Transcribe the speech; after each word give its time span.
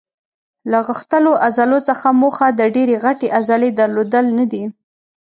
له 0.71 0.79
غښتلو 0.87 1.31
عضلو 1.45 1.79
څخه 1.89 2.07
موخه 2.21 2.47
د 2.59 2.61
ډېرې 2.75 2.95
غټې 3.03 3.27
عضلې 3.37 3.69
درلودل 3.79 4.25
نه 4.37 4.45
دي. 4.51 4.63